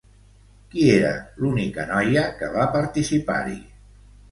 [0.71, 1.11] Qui era
[1.43, 3.57] l'única noia que va participar-hi?